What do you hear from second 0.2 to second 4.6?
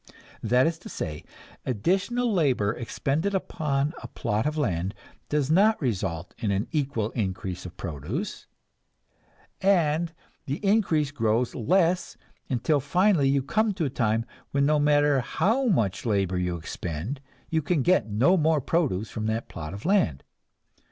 That is to say, additional labor expended upon a plot of